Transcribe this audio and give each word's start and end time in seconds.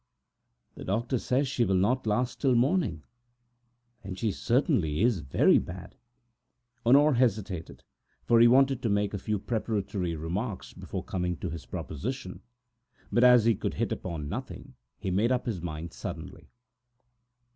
"The 0.73 0.83
doctor 0.83 1.19
says 1.19 1.47
she 1.47 1.63
will 1.63 1.75
not 1.75 2.07
last 2.07 2.41
till 2.41 2.55
morning." 2.55 3.03
"Then 4.03 4.15
she 4.15 4.31
certainly 4.31 5.03
is 5.03 5.19
very 5.19 5.59
bad!" 5.59 5.93
Honore 6.83 7.13
hesitated, 7.13 7.83
for 8.25 8.39
he 8.39 8.47
wanted 8.47 8.81
to 8.81 8.89
make 8.89 9.13
a 9.13 9.19
few 9.19 9.37
preliminary 9.37 10.15
remarks 10.15 10.73
before 10.73 11.03
coming 11.03 11.37
to 11.37 11.51
his 11.51 11.67
proposal, 11.67 12.39
but 13.11 13.23
as 13.23 13.45
he 13.45 13.53
could 13.53 13.75
hit 13.75 13.91
upon 13.91 14.27
nothing, 14.27 14.73
he 14.97 15.11
made 15.11 15.31
up 15.31 15.45
his 15.45 15.61
mind 15.61 15.93
suddenly. 15.93 16.49